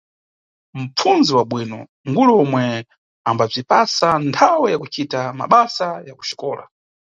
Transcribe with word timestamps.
Mʼpfundzi 0.81 1.31
wa 1.37 1.43
bwino 1.49 1.79
ngule 2.09 2.33
omwe 2.43 2.63
ambabzipasa 3.29 4.09
nthawe 4.27 4.67
ya 4.73 4.79
kucita 4.83 5.19
mabasa 5.39 5.87
ya 6.07 6.13
kuxikola 6.17 6.63